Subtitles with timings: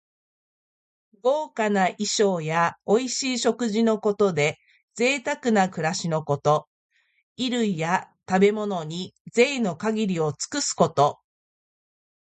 [1.23, 4.57] 豪華な衣装やおいしい食事のことで、
[4.95, 6.67] ぜいたくな暮らしのこと。
[7.37, 11.19] 衣類や食べ物に、ぜいの限りを尽くすこと。